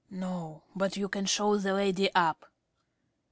~ 0.05 0.09
No. 0.09 0.63
But 0.75 0.97
you 0.97 1.07
can 1.09 1.27
show 1.27 1.57
the 1.57 1.75
lady 1.75 2.09
up. 2.15 2.51